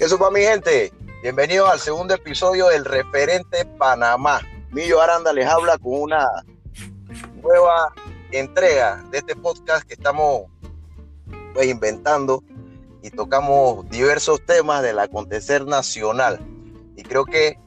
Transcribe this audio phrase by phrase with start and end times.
[0.00, 0.90] Eso para mi gente.
[1.22, 4.40] Bienvenidos al segundo episodio del referente Panamá.
[4.70, 6.26] Millo Aranda les habla con una
[7.42, 7.92] nueva
[8.32, 10.44] entrega de este podcast que estamos
[11.52, 12.42] pues, inventando
[13.02, 16.40] y tocamos diversos temas del acontecer nacional.
[16.96, 17.58] Y creo que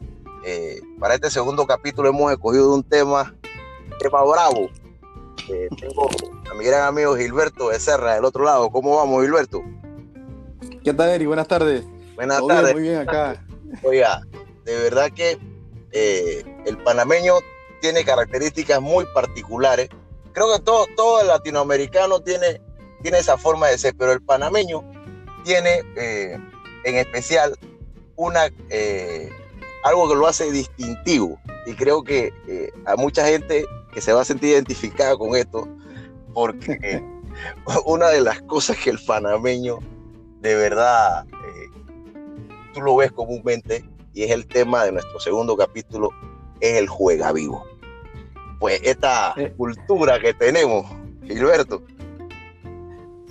[0.44, 3.36] eh, para este segundo capítulo hemos escogido un tema,
[4.00, 4.72] tema bravo.
[5.50, 6.10] Eh, tengo
[6.50, 8.72] a mi gran amigo Gilberto Becerra del otro lado.
[8.72, 9.62] ¿Cómo vamos, Gilberto?
[10.84, 11.28] ¿Qué tal, Eri?
[11.28, 11.93] Buenas tardes.
[12.16, 12.74] Buenas tardes.
[12.74, 13.44] muy bien acá.
[13.82, 14.22] Oiga,
[14.66, 15.38] de verdad que
[15.92, 17.36] eh, el panameño
[17.82, 19.90] tiene características muy particulares.
[20.32, 22.62] Creo que todo, todo el latinoamericano tiene,
[23.02, 24.84] tiene esa forma de ser, pero el panameño
[25.44, 26.38] tiene eh,
[26.86, 27.58] en especial
[28.16, 29.30] una, eh,
[29.84, 31.40] algo que lo hace distintivo.
[31.66, 32.34] Y creo que
[32.86, 35.68] a mucha gente que se va a sentir identificada con esto,
[36.34, 37.04] porque
[37.86, 39.80] una de las cosas que el panameño
[40.42, 41.26] de verdad
[42.74, 46.10] tú lo ves comúnmente, y es el tema de nuestro segundo capítulo,
[46.60, 47.64] es el juega vivo.
[48.60, 49.54] Pues esta eh.
[49.56, 50.86] cultura que tenemos,
[51.24, 51.84] Gilberto.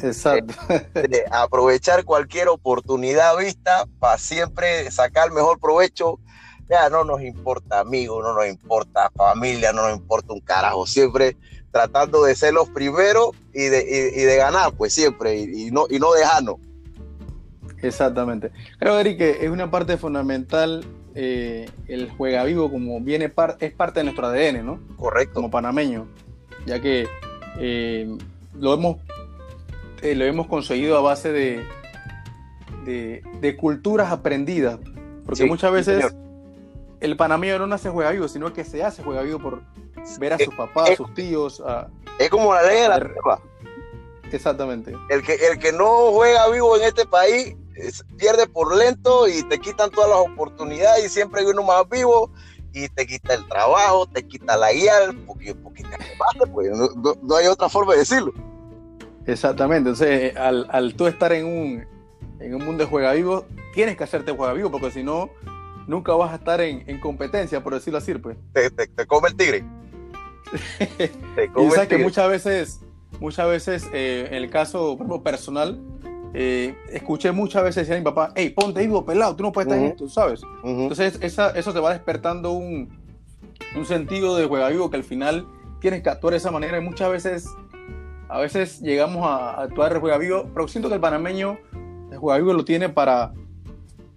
[0.03, 0.55] Exacto.
[0.95, 6.19] De, aprovechar cualquier oportunidad vista para siempre sacar mejor provecho.
[6.69, 10.87] Ya no nos importa amigos, no nos importa familia, no nos importa un carajo.
[10.87, 11.37] Siempre
[11.71, 16.12] tratando de ser los primeros y de, de ganar, pues siempre, y, no, y no
[16.12, 16.56] dejarnos.
[17.83, 18.50] Exactamente.
[18.78, 23.30] Creo, Eric, que es una parte fundamental eh, el juega vivo, como viene
[23.61, 24.80] es parte de nuestro ADN, ¿no?
[24.97, 25.34] Correcto.
[25.34, 26.06] Como panameño,
[26.64, 27.06] ya que
[27.58, 28.08] eh,
[28.58, 28.97] lo, hemos,
[30.00, 31.62] eh, lo hemos conseguido a base de,
[32.84, 34.78] de, culturas aprendidas.
[35.27, 36.14] Porque muchas veces
[37.00, 39.62] el panameño no nace juega vivo, sino que se hace juega vivo por
[40.19, 41.62] ver a sus papás, a sus tíos.
[42.19, 43.41] es como la ley de la
[44.33, 44.94] Exactamente.
[45.10, 47.55] El que, el que no juega vivo en este país
[48.16, 52.31] pierde por lento y te quitan todas las oportunidades y siempre hay uno más vivo
[52.72, 54.93] y te quita el trabajo, te quita la guía,
[55.27, 56.71] porque, porque te pues,
[57.22, 58.33] no, hay otra forma de decirlo.
[59.27, 61.87] Exactamente, entonces al, al tú estar en un,
[62.41, 63.44] en un mundo de juega vivo,
[63.75, 65.31] tienes que hacerte juega vivo, porque si no,
[65.87, 68.37] nunca vas a estar en, en competencia, por decirlo así, pues.
[68.53, 69.65] Te, te, come el tigre.
[71.37, 72.81] te come y sabes que muchas veces,
[73.21, 75.81] muchas veces, eh, en el caso personal,
[76.34, 79.66] eh, escuché muchas veces decir a mi papá, hey, ponte vivo pelado, tú no puedes
[79.66, 80.43] estar en esto, ¿sabes?
[80.65, 82.88] Entonces eso te va despertando un,
[83.76, 85.47] un sentido de juega vivo que al final
[85.81, 87.48] tienes que actuar de esa manera y muchas veces,
[88.28, 91.59] a veces llegamos a, actuar de juega vivo, pero siento que el panameño,
[92.10, 93.34] el juega vivo lo tiene para,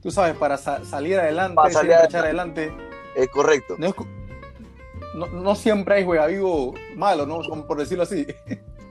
[0.01, 2.71] tú sabes, para salir adelante, para salir echar adelante.
[3.15, 3.75] Es correcto.
[5.15, 7.41] No, no, siempre hay juega vivo malo, ¿no?
[7.65, 8.27] Por decirlo así.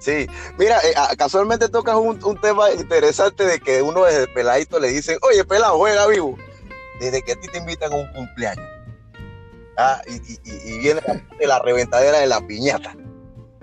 [0.04, 0.26] Sí,
[0.59, 5.42] mira, eh, casualmente tocas un, tema interesante de que uno desde peladito le dicen, oye,
[5.47, 6.37] pelado, juega vivo.
[7.00, 8.69] Desde que a ti te invitan a un cumpleaños.
[9.78, 11.00] Ah, y, viene
[11.41, 12.94] la, reventadera de la piñata.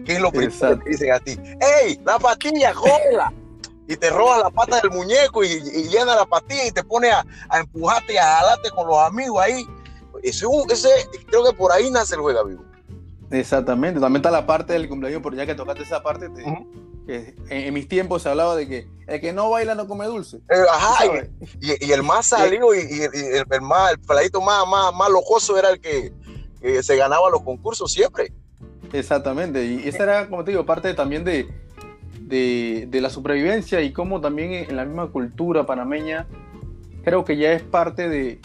[0.03, 1.38] ¿Qué es lo primero que te dicen a ti?
[1.84, 3.31] ¡Ey, la patilla, jódela!
[3.88, 5.59] y te roba la pata del muñeco y,
[5.90, 9.68] llena la patilla y te pone a, empujarte y a jalarte con los amigos ahí.
[10.24, 10.90] Ese, ese,
[11.28, 12.63] creo que por ahí nace el juega vivo.
[13.31, 16.30] Exactamente, también está la parte del cumpleaños, pero ya que tocaste esa parte,
[17.08, 20.38] en, mis tiempos se hablaba de que el que no baila no come dulce.
[20.38, 21.06] Eh, ajá,
[21.62, 25.80] y, el más salido y, el, más, el peladito más, más, más locoso era el
[25.80, 26.14] que
[26.81, 28.34] se ganaba los concursos siempre.
[28.94, 31.48] Exactamente, y esa era, como te digo, parte también de,
[32.19, 36.28] de, la supervivencia y como también en la misma cultura panameña,
[37.03, 38.40] creo que ya es parte de,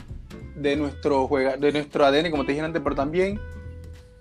[0.55, 3.41] de, nuestro, de nuestro ADN, como te dije antes, pero también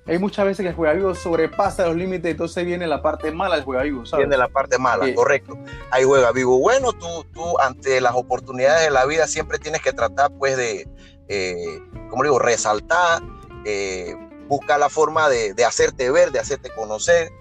[0.07, 3.55] hay muchas veces que el juega vivo sobrepasa los límites, entonces viene la parte mala
[3.55, 4.27] del juega vivo, ¿sabes?
[4.27, 5.57] Viene la parte mala, correcto.
[5.89, 9.93] Hay juega vivo bueno, tú, tú ante las oportunidades de la vida siempre tienes que
[9.93, 10.87] tratar, pues, de,
[11.27, 11.79] eh,
[12.09, 13.23] como digo, resaltar,
[13.65, 14.15] eh,
[14.47, 17.31] buscar la forma de, hacerte ver, de hacerte conocer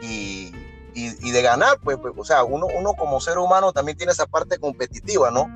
[0.00, 0.50] y,
[0.94, 4.58] de ganar, pues, pues, o sea, uno, uno como ser humano también tiene esa parte
[4.58, 5.46] competitiva, ¿no?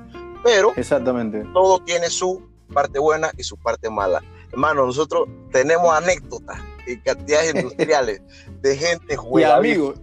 [0.43, 1.43] Pero Exactamente.
[1.53, 4.21] todo tiene su parte buena y su parte mala.
[4.51, 8.21] Hermano, nosotros tenemos anécdotas y cantidades industriales
[8.61, 9.95] de gente juega amigos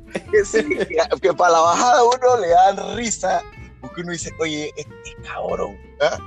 [1.21, 3.43] que, para la bajada uno le dan risa
[3.81, 6.19] porque uno dice, oye, este cabrón, ¿ah?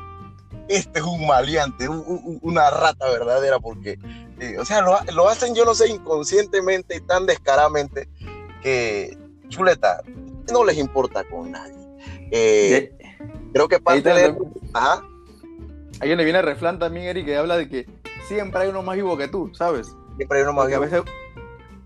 [0.70, 3.98] este es un maleante, una rata verdadera, porque,
[4.40, 8.08] eh, o sea, lo, hacen, yo no sé, inconscientemente y tan descaradamente
[8.62, 9.18] que,
[9.50, 10.02] chuleta,
[10.54, 11.76] no les importa con nadie.
[12.32, 12.96] Eh,
[13.52, 14.36] creo que parte de...
[14.74, 15.04] Ajá.
[16.00, 17.88] Ahí le viene el refrán también, Eric, que habla de que
[18.30, 19.96] siempre hay uno más vivo que tú, ¿sabes?
[20.16, 20.78] Siempre hay uno más vivo.
[20.78, 21.02] A veces,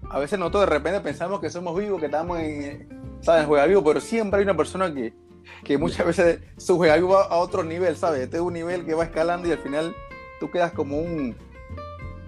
[0.09, 3.45] a veces nosotros de repente pensamos que somos vivos, que estamos en, ¿sabes?
[3.45, 5.13] Juega vivo, pero siempre hay una persona que,
[5.63, 8.21] que muchas veces su juego va a otro nivel, ¿sabes?
[8.21, 9.95] Este es un nivel que va escalando y al final
[10.41, 11.35] tú quedas como un,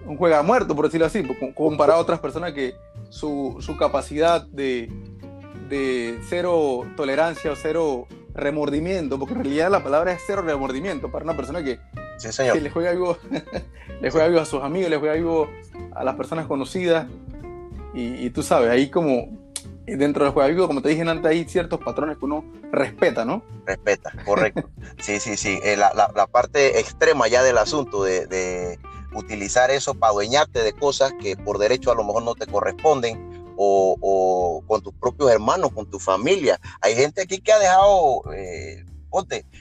[0.06, 1.22] un juega muerto, por decirlo así,
[1.54, 2.74] comparado a otras personas que
[3.10, 4.90] su, su capacidad de,
[5.68, 11.24] de cero tolerancia o cero remordimiento, porque en realidad la palabra es cero remordimiento para
[11.24, 11.78] una persona que,
[12.60, 13.18] le juega algo,
[14.00, 15.48] le juega algo a sus amigos, le juega algo
[15.94, 17.06] a las personas conocidas.
[17.98, 19.38] Y, tú sabes, ahí como
[19.86, 23.42] dentro del juego vivo, como te dije antes, hay ciertos patrones que uno respeta, ¿no?
[23.64, 24.68] Respeta, correcto.
[24.98, 25.58] sí, sí, sí.
[25.62, 28.78] Eh, la, la, parte extrema ya del asunto de, de
[29.14, 33.36] utilizar eso para adueñarte de cosas que por derecho a lo mejor no te corresponden
[33.56, 36.60] o, con tus propios hermanos, con tu familia.
[36.80, 38.84] Hay gente aquí que ha dejado, eh,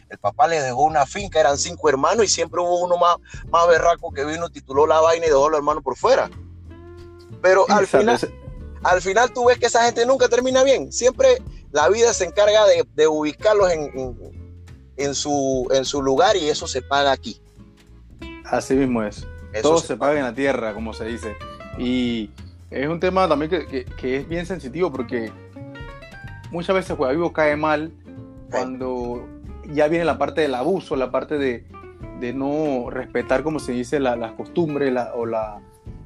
[0.09, 3.17] el papá le dejó una finca, eran cinco hermanos y siempre hubo uno más,
[3.49, 6.29] más berraco que vino, tituló la vaina y dejó a los hermanos por fuera.
[7.41, 8.19] Pero al final,
[8.83, 10.91] al final tú ves que esa gente nunca termina bien.
[10.91, 12.65] Siempre la vida se encarga
[12.95, 14.43] de, ubicarlos en,
[14.97, 17.41] en, su, en su lugar y eso se paga aquí.
[18.45, 19.27] Así mismo es.
[19.61, 21.35] Todo se, paga en la tierra, como se dice.
[21.77, 22.29] Y
[22.69, 25.31] es un tema también que, que, es bien sensitivo porque
[26.51, 27.91] muchas veces Juega Vivo cae mal
[28.49, 29.27] cuando
[29.73, 31.65] ya viene la parte del abuso, la parte de,
[32.19, 35.61] de no respetar, como se dice, las costumbres o, la,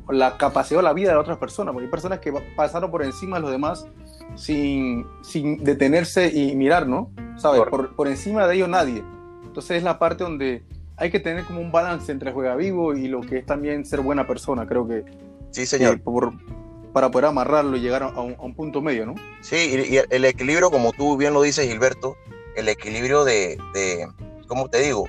[0.09, 1.73] la capacidad o la vida de otras personas.
[1.73, 3.88] Porque hay personas que pasaron por encima de los demás
[4.35, 7.11] sin, sin detenerse y mirar, ¿no?
[7.38, 7.61] ¿Sabes?
[7.69, 9.03] Por, por, encima de ellos nadie.
[9.44, 10.63] Entonces es la parte donde
[10.97, 14.01] hay que tener como un balance entre juega vivo y lo que es también ser
[14.01, 14.67] buena persona.
[14.67, 15.05] Creo que
[15.51, 16.01] Sí, señor.
[16.94, 19.15] para poder amarrarlo y llegar a un, punto medio, ¿no?
[19.41, 19.55] Sí,
[19.89, 22.17] y, el equilibrio, como tú bien lo dices, Gilberto,
[22.56, 24.07] el equilibrio de, de
[24.48, 25.06] ¿cómo te digo?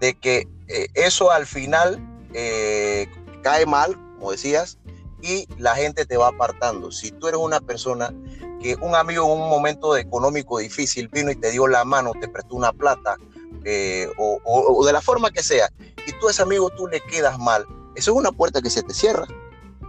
[0.00, 1.98] De que eh, eso al final
[2.32, 3.06] eh,
[3.42, 4.78] cae mal, como decías,
[5.22, 6.90] y la gente te va apartando.
[6.90, 8.12] Si tú eres una persona
[8.60, 12.28] que un amigo en un momento económico difícil vino y te dio la mano, te
[12.28, 13.16] prestó una plata,
[13.64, 15.70] eh, o, o, de la forma que sea,
[16.06, 18.82] y tú a ese amigo tú le quedas mal, eso es una puerta que se
[18.82, 19.26] te cierra.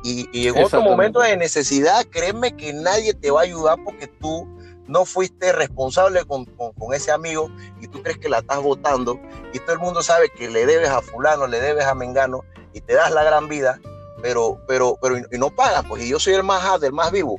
[0.08, 4.48] Y, en otro momento de necesidad, créeme que nadie te va a ayudar porque tú
[4.88, 6.48] no fuiste responsable con,
[6.94, 7.50] ese amigo
[7.82, 9.20] y tú crees que la estás votando
[9.54, 12.44] y todo el mundo sabe que le debes a fulano, le debes a Mengano
[12.74, 13.80] y te das la gran vida,
[14.22, 17.38] pero, pero, pero y no pagas, pues y yo soy el más el más vivo.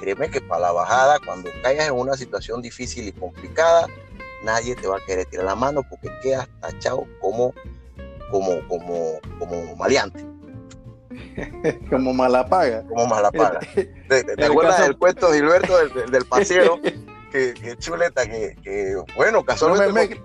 [0.00, 3.88] Créeme que para la bajada, cuando caigas en una situación difícil y complicada,
[4.44, 7.52] nadie te va a querer tirar la mano porque quedas tachado como,
[8.30, 10.27] como, como, como maleante.
[11.90, 12.84] Como malapaga.
[12.88, 13.60] Como malapaga.
[13.74, 16.80] ¿Te, te, acuerdas del cuento de Gilberto del, del paseo?
[17.32, 20.20] que, chuleta, que, bueno, casualmente.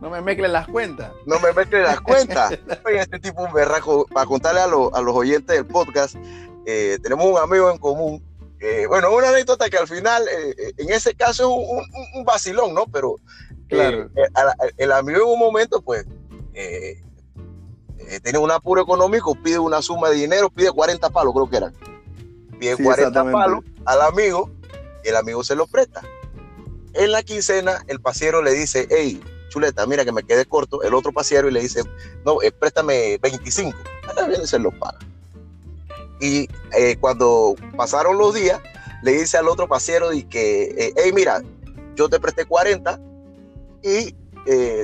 [0.00, 1.10] No me, mezclen las cuentas.
[1.26, 2.56] No me mezclen las cuentas.
[2.86, 6.14] Oye, este tipo un berraco, para contarle a, a los oyentes del podcast,
[6.66, 8.22] eh, tenemos un amigo en común.
[8.88, 11.84] bueno, una anécdota que al final, eh, eh, en ese caso es un,
[12.14, 12.86] un, vacilón, ¿no?
[12.86, 13.16] Pero
[13.68, 14.08] claro.
[14.76, 16.06] el amigo en un momento, pues,
[16.54, 17.00] eh,
[18.18, 21.74] tiene un apuro económico, pide una suma de dinero, pide 40 palos, creo que eran.
[22.58, 24.50] Pide 40 palos al amigo
[25.04, 26.02] y el amigo se lo presta.
[26.94, 30.82] En la quincena, el pasiero le dice, hey, chuleta, mira que me quedé corto.
[30.82, 31.82] El otro pasiero y le dice,
[32.24, 33.76] no, eh, préstame 25.
[34.16, 34.98] También se lo paga.
[36.20, 38.60] Y eh, cuando pasaron los días,
[39.02, 41.42] le dice al otro pasiero y que, hey, mira,
[41.94, 42.98] yo te presté 40
[43.84, 44.14] y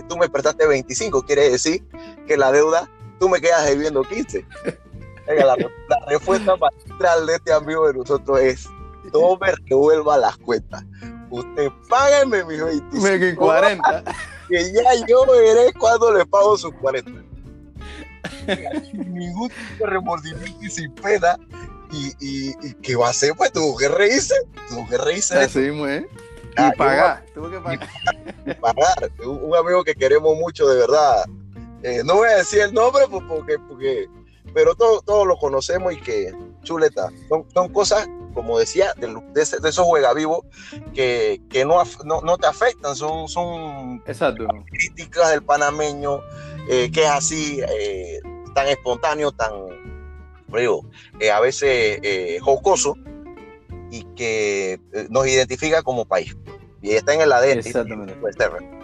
[0.09, 1.23] tú me prestaste 25.
[1.23, 1.85] Quiere decir
[2.26, 4.44] que la deuda tú me quedas debiendo 15.
[5.26, 5.56] la,
[6.08, 8.68] respuesta magistral de este amigo de nosotros es,
[9.12, 10.85] no me revuelva las cuentas.
[11.30, 13.44] Usted págame mis 25.
[13.44, 14.04] 40.
[14.49, 17.11] Que ya yo veré cuando le pago sus 40.
[18.90, 21.37] Sin ningún tipo de remordimiento y sin pena.
[21.90, 23.35] Y, y, y, ¿qué va a hacer?
[23.37, 24.35] Pues tuvo que reírse.
[24.68, 25.38] Tuvo que reírse.
[25.38, 26.06] Así mismo, ¿eh?
[26.52, 27.25] Y pagar.
[27.35, 27.88] Tuvo que pagar.
[28.46, 29.12] Y pagar.
[29.25, 31.25] un amigo que queremos mucho, de verdad
[31.87, 34.09] eh, no voy a decir el nombre pues, porque, porque
[34.52, 37.11] pero todos todo lo conocemos y que chuleta.
[37.28, 40.40] Son, son cosas, como decía, de, de, esos juegavivos
[40.95, 46.23] que, que no, no, te afectan, son, son críticas del panameño,
[46.69, 48.19] eh, que es así, eh,
[48.52, 49.52] tan espontáneo, tan,
[50.49, 50.90] digo,
[51.33, 52.00] a veces
[52.43, 52.97] jocoso
[53.93, 56.37] y que nos identifica como país.
[56.83, 57.59] Y está en el ADN.
[57.59, 58.14] Exactamente.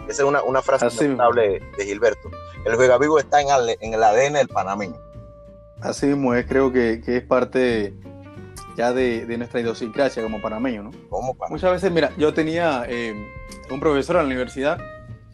[0.07, 2.29] Esa es una, una frase notable de Gilberto
[2.65, 4.95] el Vega Vivo está en el, en el ADN del panameño.
[5.81, 7.93] Así mismo es, creo que, que es parte
[8.77, 10.91] ya de, de, nuestra idiosincrasia como panameño, ¿no?
[11.09, 13.13] Como Muchas veces, mira, yo tenía eh,
[13.69, 14.79] un profesor en la universidad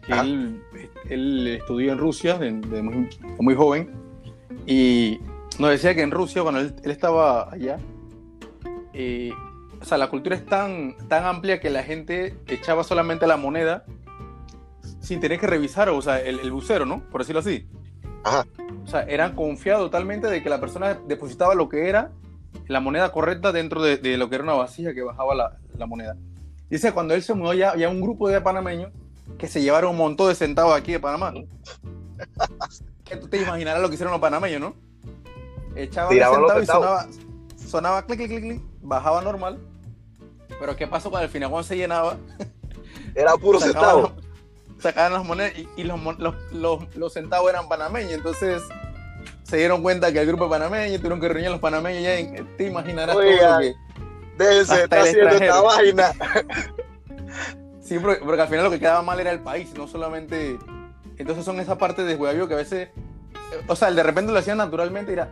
[0.04, 0.62] que él,
[1.08, 3.08] él, estudió en Rusia de, muy,
[3.38, 3.92] muy, joven
[4.66, 5.20] y
[5.58, 7.78] nos decía que en Rusia, cuando él, estaba allá,
[8.92, 9.30] eh,
[9.80, 13.84] o sea, la cultura es tan, tan amplia que la gente echaba solamente la moneda
[15.00, 17.02] sin tener que revisar, o sea, el, el bucero, ¿no?
[17.10, 17.66] Por decirlo así.
[18.22, 18.46] Ajá.
[18.84, 22.10] O sea, eran confiados totalmente de que la persona depositaba lo que era
[22.66, 25.86] la moneda correcta dentro de, de lo que era una vasija que bajaba la, la,
[25.86, 26.16] moneda.
[26.68, 28.92] Dice, cuando él se mudó ya, ya un grupo de panameños
[29.38, 31.32] que se llevaron un montón de centavos aquí de Panamá.
[33.04, 34.74] que tú te imaginarás lo que hicieron los panameños, ¿no?
[35.74, 37.06] Echaban el centavo y sonaba,
[37.56, 39.58] sonaba clic, clic, clic, clic, bajaba normal.
[40.58, 42.16] Pero ¿qué pasó cuando al final cuando se llenaba?
[43.14, 44.12] Era puro centavo
[44.80, 46.00] sacaban las monedas y, los,
[46.52, 48.12] los, los, centavos eran panameños.
[48.12, 48.62] Entonces
[49.42, 52.02] se dieron cuenta que el grupo panameño tuvieron que reunir a los panameños.
[52.02, 53.74] Ya te imaginarás todo lo que.
[54.38, 56.12] Déjense, está haciendo esta vaina.
[57.82, 60.58] sí, porque, al final lo que quedaba mal era el país, no solamente.
[61.18, 62.88] Entonces son esa parte de juego que a veces.
[63.66, 65.12] O sea, de repente lo hacían naturalmente.
[65.12, 65.30] Era,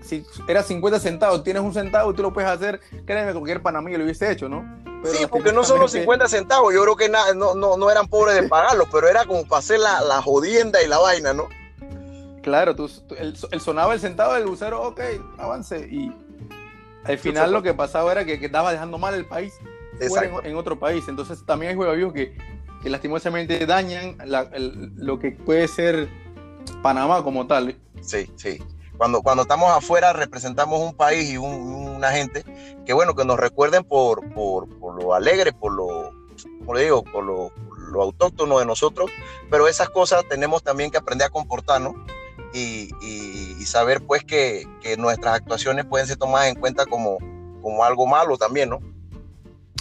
[0.00, 2.80] si era 50 centavos, tienes un centavo, tú lo puedes hacer.
[3.06, 4.64] Créeme, cualquier panameño lo hubiese hecho, ¿no?
[5.04, 8.34] Sí, porque no son los 50 centavos, yo creo que no, no, no, eran pobres
[8.34, 11.48] de pagarlo, pero era como para hacer la, la jodienda y la vaina, ¿no?
[12.42, 15.00] Claro, tú, el, sonaba el centavo del bucero, ok,
[15.36, 15.86] avance.
[15.90, 16.12] Y
[17.04, 19.52] al final lo que pasaba era que, que estaba dejando mal el país
[20.00, 21.04] en, en, otro país.
[21.08, 22.36] Entonces también hay juegos que,
[22.82, 24.16] que lastimosamente dañan
[24.96, 26.08] lo que puede ser
[26.82, 27.76] Panamá como tal.
[28.00, 28.62] Sí, sí.
[28.96, 32.44] Cuando, cuando estamos afuera representamos un país y una gente
[32.84, 34.28] que bueno, que nos recuerden por
[34.98, 36.12] lo alegre, por lo,
[36.60, 37.52] como le digo, por lo,
[37.90, 39.10] lo, autóctono de nosotros,
[39.50, 41.94] pero esas cosas tenemos también que aprender a comportarnos
[42.52, 47.18] y, y, saber pues que, que, nuestras actuaciones pueden ser tomadas en cuenta como,
[47.60, 48.80] como algo malo también, ¿no?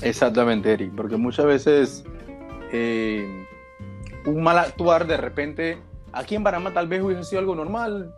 [0.02, 2.04] Exactamente, Eric, porque muchas veces
[2.72, 3.46] eh,
[4.26, 5.78] un mal actuar de repente,
[6.12, 8.14] aquí en Panamá tal vez hubiese sido algo normal,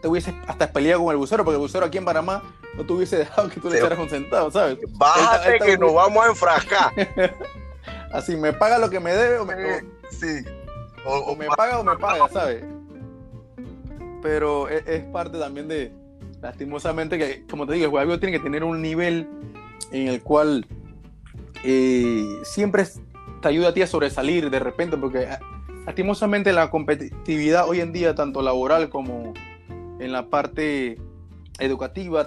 [0.00, 2.42] te hubiese hasta peleado con el bucero, porque el bucero aquí en Panamá
[2.76, 4.78] no te hubiese dejado que tú le echaras un centavo, ¿sabes?
[4.92, 6.92] Bájate que nos vamos a enfrascar.
[8.12, 9.54] Así, me paga lo que me debe o me.
[10.10, 10.44] sí.
[11.04, 12.62] O, me paga o me paga, ¿sabes?
[14.22, 15.92] Pero es, parte también de,
[16.42, 19.26] lastimosamente, que, como te digo, el juego tiene que tener un nivel
[19.92, 20.66] en el cual
[21.64, 22.84] eh, siempre
[23.40, 25.40] te ayuda a ti a sobresalir de repente, porque ah,
[25.86, 29.32] lastimosamente la competitividad hoy en día, tanto laboral como
[30.00, 30.98] en la parte
[31.58, 32.26] educativa,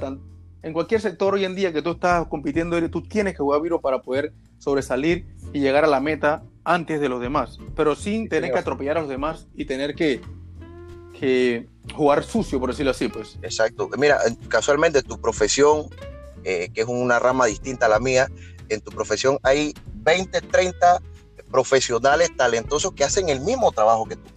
[0.62, 3.82] en cualquier sector hoy en día que tú estás compitiendo, tú tienes que jugar viro
[3.82, 8.52] para poder sobresalir y llegar a la meta antes de los demás, pero sin tener
[8.52, 10.22] que atropellar a los demás y tener que,
[11.20, 13.38] que jugar sucio, por decirlo así, pues.
[13.42, 13.90] Exacto.
[13.98, 15.88] Mira, casualmente tu profesión,
[16.46, 18.30] eh, que es una rama distinta a la mía,
[18.70, 21.02] en tu profesión hay 20, 30
[21.52, 24.30] profesionales talentosos que hacen el mismo trabajo que tú.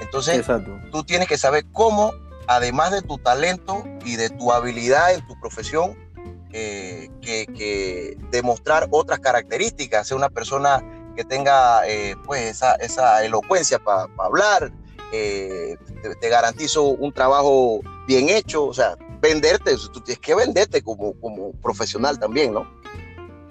[0.00, 0.44] Entonces,
[0.90, 2.12] tú tienes que saber cómo
[2.46, 5.96] además de tu talento y de tu habilidad en tu profesión,
[6.52, 10.82] eh, que, demostrar otras características, ser una persona
[11.14, 14.72] que tenga eh, pues esa, elocuencia para hablar,
[15.12, 15.76] eh,
[16.20, 21.52] te, garantizo un trabajo bien hecho, o sea, venderte, tú tienes que venderte como, como
[21.60, 22.66] profesional también, ¿no?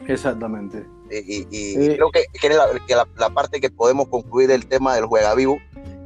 [0.07, 0.85] Exactamente.
[1.11, 5.59] Y, creo que, la, la, parte que podemos concluir del tema del juega vivo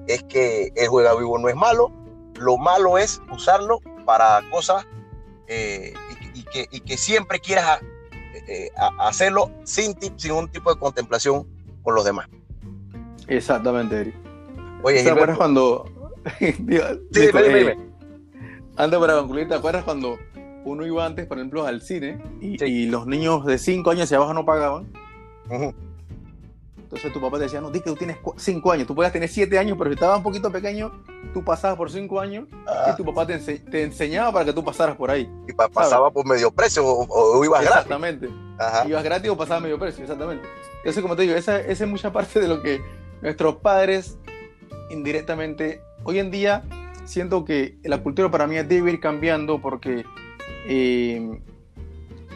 [0.07, 1.91] es que el juega vivo no es malo,
[2.39, 4.87] lo malo es usarlo para cosas
[5.47, 5.93] eh,
[6.33, 7.81] y, que, siempre quieras
[8.33, 11.47] eh, eh, hacerlo sin, sin un tipo de contemplación
[11.83, 12.27] con los demás.
[13.27, 14.15] Exactamente, Eric.
[14.83, 15.85] Oye, ¿te acuerdas cuando...
[16.39, 17.29] sí,
[18.75, 20.17] Antes para concluir, ¿te acuerdas cuando
[20.63, 24.33] uno iba antes, por ejemplo, al cine y, los niños de 5 años hacia abajo
[24.33, 24.87] no pagaban?
[26.89, 29.29] Entonces tu papá te decía, no, di que tú tienes 5 años, tú puedes tener
[29.29, 30.91] 7 años, pero si estabas un poquito pequeño,
[31.35, 32.95] tú pasabas por 5 años y ah.
[32.97, 35.31] tu papá te, enseñaba para que tú pasaras por ahí.
[35.47, 37.77] Y pasaba por medio precio o, ibas gratis.
[37.77, 38.29] Exactamente.
[38.87, 40.47] Ibas gratis o pasabas medio precio, exactamente.
[40.77, 42.81] Entonces, como te digo, esa, esa es mucha parte de lo que
[43.21, 44.17] nuestros padres
[44.89, 46.63] indirectamente, hoy en día
[47.05, 50.05] siento que la cultura para mí debe ir cambiando porque
[50.65, 51.39] eh,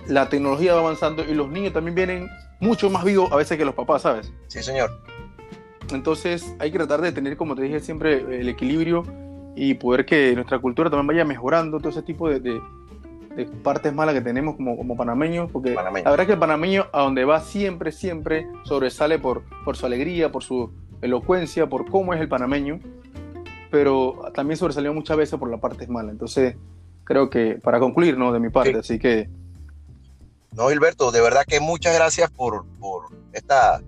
[0.08, 2.30] la tecnología va avanzando y los niños también vienen
[2.64, 4.32] mucho más vivo a veces que los papás, ¿sabes?
[4.48, 4.90] Sí, señor.
[5.92, 9.04] Entonces hay que tratar de tener, como te dije siempre, el equilibrio
[9.56, 12.62] y poder que nuestra cultura también vaya mejorando todo ese tipo de, de,
[13.64, 17.02] partes malas que tenemos como, como panameños, porque la verdad es que el panameño a
[17.02, 22.22] donde va siempre, siempre sobresale por, por su alegría, por su elocuencia, por cómo es
[22.22, 22.80] el panameño,
[23.70, 26.12] pero también sobresalió muchas veces por la parte mala.
[26.12, 26.56] Entonces
[27.04, 28.32] creo que para concluir, ¿no?
[28.32, 29.28] De mi parte, así que
[30.56, 32.66] no, Gilberto, de verdad que muchas gracias por,
[33.32, 33.82] esta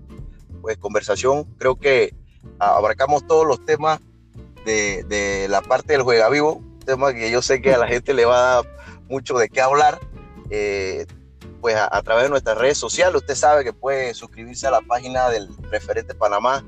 [0.60, 1.44] pues, conversación.
[1.58, 2.14] Creo que
[2.58, 4.00] abarcamos todos los temas
[4.64, 8.24] de, la parte del juega vivo, tema que yo sé que a la gente le
[8.24, 8.64] va a dar
[9.08, 10.00] mucho de qué hablar.
[10.50, 11.06] Eh,
[11.60, 13.16] pues a, través de nuestras redes sociales.
[13.16, 16.64] Usted sabe que puede suscribirse a la página del referente Panamá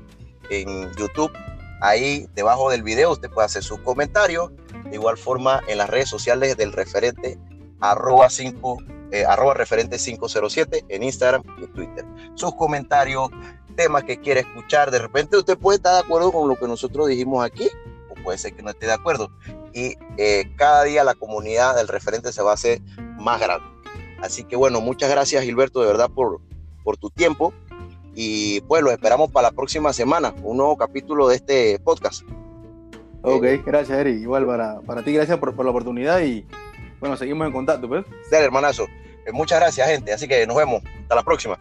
[0.49, 1.31] en YouTube.
[1.79, 4.51] Ahí debajo del video usted puede hacer sus comentarios.
[4.89, 7.39] De igual forma en las redes sociales del referente
[7.79, 8.77] arroba 5
[9.11, 12.05] eh, arroba referente 507 en Instagram y Twitter.
[12.35, 13.29] Sus comentarios,
[13.75, 14.91] temas que quiere escuchar.
[14.91, 17.67] De repente usted puede estar de acuerdo con lo que nosotros dijimos aquí
[18.09, 19.31] o puede ser que no esté de acuerdo.
[19.73, 22.81] Y eh, cada día la comunidad del referente se va a hacer
[23.17, 23.65] más grande.
[24.21, 26.41] Así que bueno, muchas gracias Gilberto de verdad por,
[26.83, 27.53] por tu tiempo
[28.13, 32.23] y pues lo esperamos para la próxima semana, un nuevo capítulo de este podcast.
[33.21, 36.45] Ok, gracias Eri, igual para, para ti, gracias por, por, la oportunidad y
[36.99, 38.05] bueno, seguimos en contacto, pues.
[38.31, 38.87] Dale, hermanazo.
[39.25, 41.59] Eh, muchas gracias, gente, así que nos vemos, hasta la próxima.